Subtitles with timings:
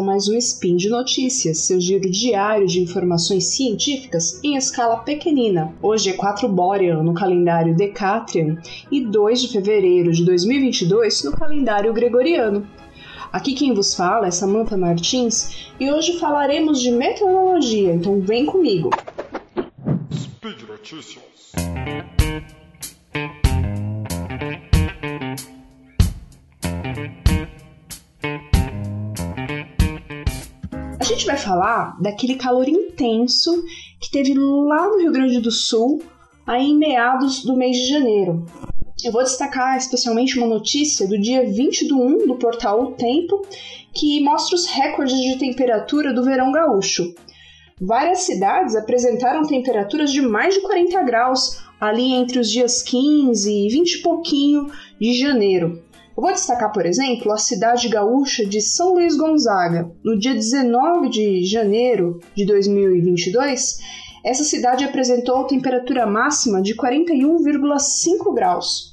[0.00, 5.74] a mais um Spin de Notícias, seu giro diário de informações científicas em escala pequenina.
[5.82, 8.56] Hoje é 4 Borean no calendário Decatrian
[8.90, 12.66] e 2 de fevereiro de 2022 no calendário Gregoriano.
[13.30, 18.90] Aqui quem vos fala é Samantha Martins e hoje falaremos de meteorologia, então vem comigo.
[20.12, 21.20] Speed Notícias.
[31.10, 33.64] Gente vai falar daquele calor intenso
[34.00, 36.00] que teve lá no Rio Grande do Sul,
[36.46, 38.46] aí em meados do mês de janeiro.
[39.02, 43.42] Eu vou destacar especialmente uma notícia do dia 20 do 1 do portal O Tempo,
[43.92, 47.12] que mostra os recordes de temperatura do verão gaúcho.
[47.80, 53.68] Várias cidades apresentaram temperaturas de mais de 40 graus ali entre os dias 15 e
[53.68, 55.82] 20 e pouquinho de janeiro.
[56.16, 59.90] Eu vou destacar, por exemplo, a cidade gaúcha de São Luís Gonzaga.
[60.04, 63.78] No dia 19 de janeiro de 2022,
[64.24, 68.90] essa cidade apresentou temperatura máxima de 41,5 graus.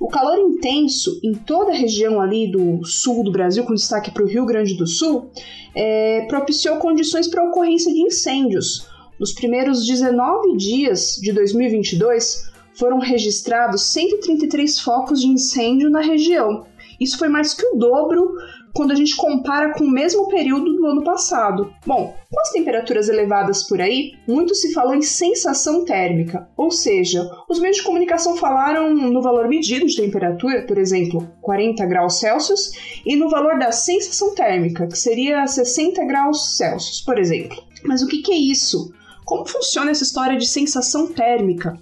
[0.00, 4.24] O calor intenso em toda a região ali do sul do Brasil, com destaque para
[4.24, 5.30] o Rio Grande do Sul,
[5.74, 8.88] é, propiciou condições para a ocorrência de incêndios.
[9.18, 16.66] Nos primeiros 19 dias de 2022, foram registrados 133 focos de incêndio na região.
[17.00, 18.34] Isso foi mais que o dobro
[18.74, 21.72] quando a gente compara com o mesmo período do ano passado.
[21.86, 27.28] Bom, com as temperaturas elevadas por aí, muito se falou em sensação térmica, ou seja,
[27.48, 32.70] os meios de comunicação falaram no valor medido de temperatura, por exemplo, 40 graus Celsius,
[33.04, 37.62] e no valor da sensação térmica, que seria 60 graus Celsius, por exemplo.
[37.84, 38.92] Mas o que, é isso?
[39.24, 41.78] Como funciona essa história de sensação térmica?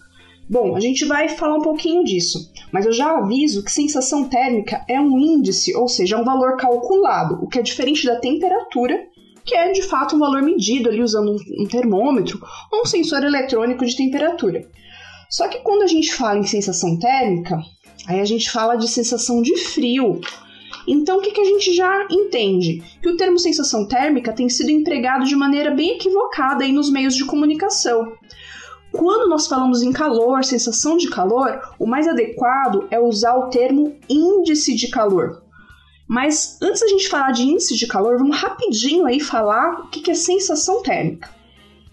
[0.50, 4.82] Bom, a gente vai falar um pouquinho disso, mas eu já aviso que sensação térmica
[4.88, 8.98] é um índice, ou seja, é um valor calculado, o que é diferente da temperatura,
[9.44, 12.40] que é de fato um valor medido ali usando um, termômetro
[12.72, 14.66] ou um sensor eletrônico de temperatura.
[15.28, 17.58] Só que quando a gente fala em sensação térmica,
[18.06, 20.18] aí a gente fala de sensação de frio.
[20.86, 22.82] Então, o que, que a gente já entende?
[23.02, 27.14] Que o termo sensação térmica tem sido empregado de maneira bem equivocada aí nos meios
[27.14, 28.14] de comunicação.
[28.92, 33.96] Quando nós falamos em calor, sensação de calor, o mais adequado é usar o termo
[34.08, 35.42] índice de calor.
[36.08, 40.10] Mas antes da gente falar de índice de calor, vamos rapidinho aí falar o que
[40.10, 41.28] é sensação térmica.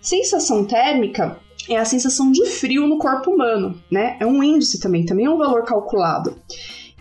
[0.01, 1.38] Sensação térmica
[1.69, 4.16] é a sensação de frio no corpo humano, né?
[4.19, 6.35] É um índice também, também é um valor calculado.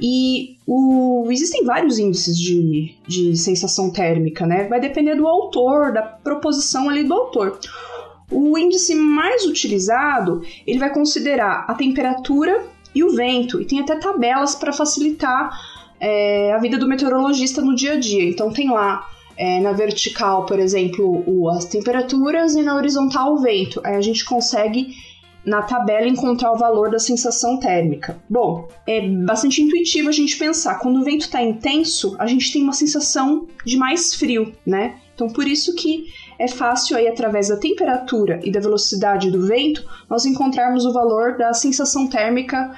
[0.01, 4.67] E o, existem vários índices de, de sensação térmica, né?
[4.67, 7.61] Vai depender do autor, da proposição ali do autor.
[8.31, 12.65] O índice mais utilizado, ele vai considerar a temperatura
[12.95, 15.51] e o vento, e tem até tabelas para facilitar
[16.01, 18.29] é, a vida do meteorologista no dia a dia.
[18.29, 23.39] Então tem lá é, na vertical, por exemplo, o, as temperaturas e na horizontal o
[23.39, 23.81] vento.
[23.85, 24.95] Aí a gente consegue
[25.45, 28.19] na tabela encontrar o valor da sensação térmica.
[28.31, 30.79] Bom, é bastante intuitivo a gente pensar.
[30.79, 34.97] Quando o vento está intenso, a gente tem uma sensação de mais frio, né?
[35.15, 36.07] Então por isso que
[36.39, 41.37] é fácil aí através da temperatura e da velocidade do vento nós encontrarmos o valor
[41.37, 42.75] da sensação térmica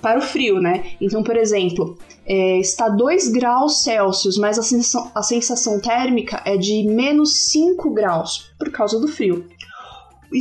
[0.00, 0.92] para o frio, né?
[1.00, 6.56] Então, por exemplo, é, está 2 graus Celsius, mas a sensação, a sensação térmica é
[6.56, 9.44] de menos 5 graus por causa do frio.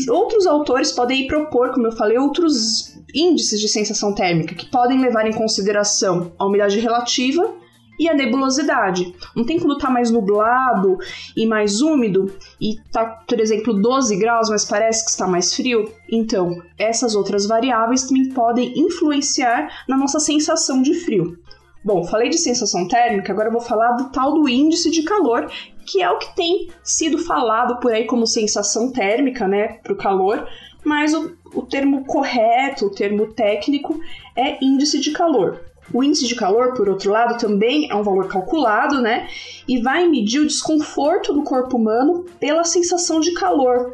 [0.09, 5.25] Outros autores podem propor, como eu falei, outros índices de sensação térmica que podem levar
[5.25, 7.55] em consideração a umidade relativa
[7.99, 9.15] e a nebulosidade.
[9.35, 10.97] Não tem quando tá mais nublado
[11.35, 15.91] e mais úmido e tá, por exemplo, 12 graus, mas parece que está mais frio.
[16.09, 21.37] Então, essas outras variáveis também podem influenciar na nossa sensação de frio.
[21.83, 25.49] Bom, falei de sensação térmica, agora vou falar do tal do índice de calor,
[25.85, 29.95] que é o que tem sido falado por aí como sensação térmica, né, para o
[29.95, 30.45] calor,
[30.83, 34.00] mas o, o termo correto, o termo técnico
[34.35, 35.61] é índice de calor.
[35.94, 39.28] O índice de calor, por outro lado, também é um valor calculado, né?
[39.68, 43.94] E vai medir o desconforto do corpo humano pela sensação de calor.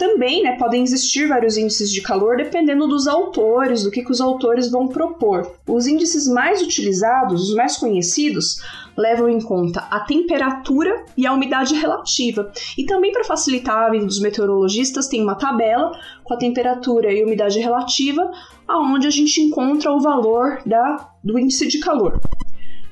[0.00, 4.18] Também né, podem existir vários índices de calor dependendo dos autores, do que, que os
[4.18, 5.56] autores vão propor.
[5.68, 8.62] Os índices mais utilizados, os mais conhecidos,
[8.96, 12.50] levam em conta a temperatura e a umidade relativa.
[12.78, 15.92] E também para facilitar a vida dos meteorologistas, tem uma tabela
[16.24, 18.30] com a temperatura e umidade relativa,
[18.66, 22.18] aonde a gente encontra o valor da, do índice de calor.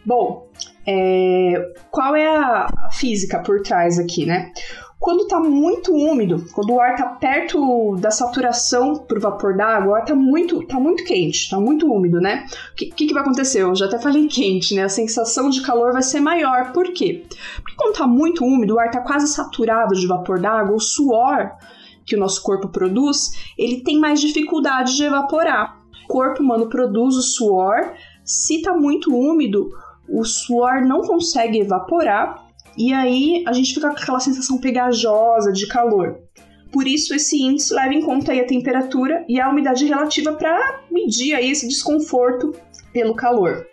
[0.04, 0.46] Bom,
[0.86, 4.52] é, qual é a física por trás aqui, né?
[5.08, 9.92] Quando está muito úmido, quando o ar está perto da saturação para o vapor d'água,
[9.92, 12.44] o ar está muito, tá muito quente, está muito úmido, né?
[12.72, 13.62] O que, que, que, vai acontecer?
[13.62, 14.82] Eu já até falei quente, né?
[14.82, 16.72] A sensação de calor vai ser maior.
[16.72, 17.24] Por quê?
[17.56, 21.52] Porque quando está muito úmido, o ar está quase saturado de vapor d'água, o suor
[22.04, 25.78] que o nosso corpo produz, ele tem mais dificuldade de evaporar.
[26.04, 29.70] O corpo humano produz o suor, se está muito úmido,
[30.06, 32.47] o suor não consegue evaporar
[32.78, 36.20] e aí a gente fica com aquela sensação pegajosa de calor.
[36.70, 41.34] Por isso, esse índice leva em conta a temperatura e a umidade relativa para medir
[41.34, 42.54] aí esse desconforto
[42.92, 43.66] pelo calor.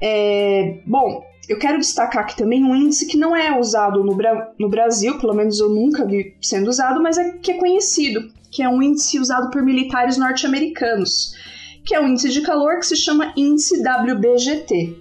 [0.00, 4.52] É, bom, eu quero destacar aqui também um índice que não é usado no, Bra
[4.58, 8.62] no Brasil, pelo menos eu nunca vi sendo usado, mas é que é conhecido, que
[8.62, 11.34] é um índice usado por militares norte-americanos,
[11.84, 14.96] que é um índice de calor que se chama índice WBGT.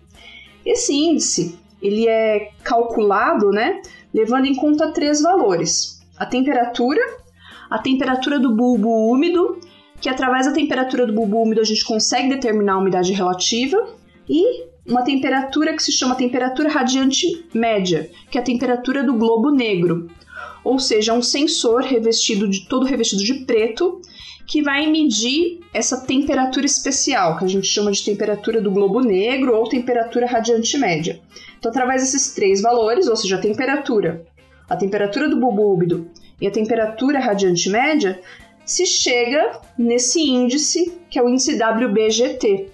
[0.65, 3.81] Esse índice ele é calculado, né,
[4.13, 7.01] levando em conta três valores: a temperatura,
[7.69, 9.59] a temperatura do bulbo úmido,
[9.99, 13.77] que através da temperatura do bulbo úmido a gente consegue determinar a umidade relativa,
[14.29, 19.51] e uma temperatura que se chama temperatura radiante média, que é a temperatura do globo
[19.51, 20.07] negro,
[20.65, 24.01] ou seja, um sensor revestido de todo revestido de preto
[24.47, 29.55] que vai medir essa temperatura especial, que a gente chama de temperatura do globo negro
[29.55, 31.21] ou temperatura radiante média.
[31.57, 34.25] Então, através desses três valores, ou seja, a temperatura,
[34.67, 36.09] a temperatura do bulbo úmido
[36.41, 38.19] e a temperatura radiante média,
[38.65, 42.71] se chega nesse índice, que é o índice WBGT.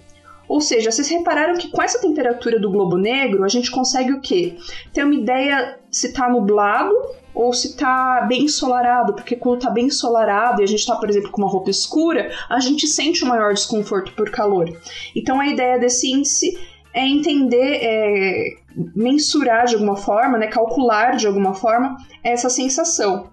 [0.52, 4.20] Ou seja, vocês repararam que com essa temperatura do globo negro, a gente consegue o
[4.20, 4.58] quê?
[4.92, 6.92] Ter uma ideia se está nublado
[7.34, 11.08] ou se está bem ensolarado, porque quando está bem ensolarado e a gente está, por
[11.08, 14.68] exemplo, com uma roupa escura, a gente sente um maior desconforto por calor.
[15.16, 16.54] Então a ideia desse índice
[16.92, 18.48] é entender, é,
[18.94, 23.30] mensurar de alguma forma, né, calcular de alguma forma essa sensação.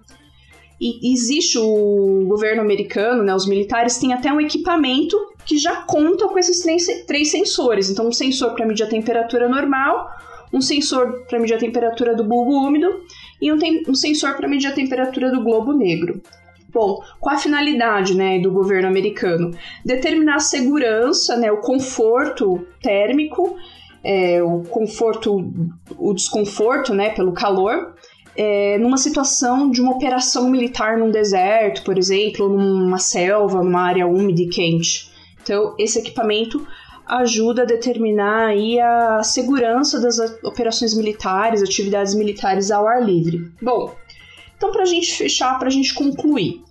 [0.80, 6.28] E existe o governo americano, né, os militares têm até um equipamento que já conta
[6.28, 6.62] com esses
[7.06, 7.90] três, sensores.
[7.90, 10.10] Então, um sensor para medir a temperatura normal,
[10.54, 12.88] um sensor para medir a temperatura do bulbo úmido
[13.42, 16.22] e um, um sensor para medir a temperatura do globo negro.
[16.72, 19.52] Bom, qual a finalidade né, do governo americano?
[19.84, 23.58] Determinar a segurança, né, o conforto térmico,
[24.04, 25.52] é, o conforto,
[25.98, 27.96] o desconforto né, pelo calor,
[28.42, 34.08] é, numa situação de uma operação militar num deserto, por exemplo, numa selva, numa área
[34.08, 35.12] úmida e quente.
[35.44, 36.66] Então, esse equipamento
[37.06, 43.52] ajuda a determinar aí a segurança das operações militares, atividades militares ao ar livre.
[43.62, 43.94] Bom,
[44.56, 46.62] então para a gente fechar, para a gente concluir,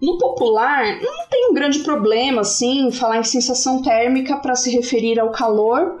[0.00, 5.18] no popular não tem um grande problema assim falar em sensação térmica para se referir
[5.18, 5.98] ao calor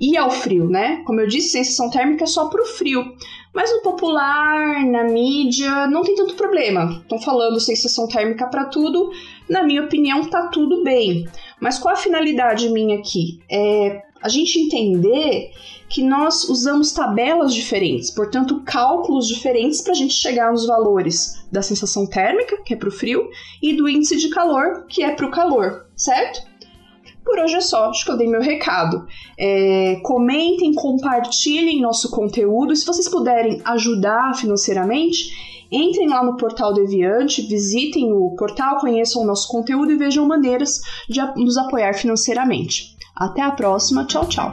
[0.00, 1.02] e ao frio, né?
[1.06, 3.02] Como eu disse, sensação térmica é só para o frio.
[3.56, 7.00] Mas no popular, na mídia, não tem tanto problema.
[7.00, 9.10] Estão falando sensação térmica para tudo.
[9.48, 11.26] Na minha opinião, tá tudo bem.
[11.58, 13.40] Mas qual a finalidade minha aqui?
[13.50, 15.52] É a gente entender
[15.88, 21.62] que nós usamos tabelas diferentes, portanto, cálculos diferentes para a gente chegar nos valores da
[21.62, 23.26] sensação térmica, que é para o frio,
[23.62, 26.42] e do índice de calor, que é para o calor, certo?
[27.26, 29.04] Por hoje é só, acho que eu dei meu recado.
[29.36, 32.76] É, comentem, compartilhem nosso conteúdo.
[32.76, 39.26] Se vocês puderem ajudar financeiramente, entrem lá no portal Deviante, visitem o portal, conheçam o
[39.26, 42.96] nosso conteúdo e vejam maneiras de nos apoiar financeiramente.
[43.16, 44.52] Até a próxima, tchau, tchau!